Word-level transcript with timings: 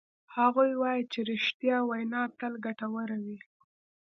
هغوی 0.35 0.71
وایي 0.81 1.03
چې 1.11 1.19
ریښتیا 1.29 1.77
وینا 1.89 2.23
تل 2.39 2.53
ګټوره 2.65 3.17
وی 3.25 3.37